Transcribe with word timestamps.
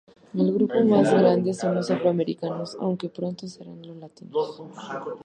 El 0.33 0.51
grupo 0.51 0.81
más 0.83 1.13
grande 1.13 1.53
son 1.53 1.75
los 1.75 1.91
afroamericanos, 1.91 2.75
aunque 2.79 3.09
pronto 3.09 3.47
serán 3.47 3.85
los 3.85 3.97
latinos. 3.97 4.57